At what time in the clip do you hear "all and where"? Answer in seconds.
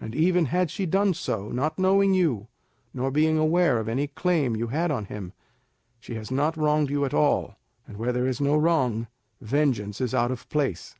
7.12-8.10